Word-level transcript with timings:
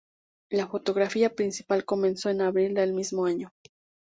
La 0.49 0.65
fotografía 0.65 1.35
principal 1.35 1.85
comenzó 1.85 2.31
en 2.31 2.41
abril 2.41 2.73
del 2.73 2.91
mismo 2.93 3.27
año. 3.27 3.53